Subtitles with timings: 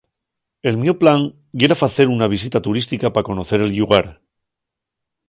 [0.71, 1.21] El mio plan
[1.63, 4.05] yera facer una visita turística pa conocer el llugar.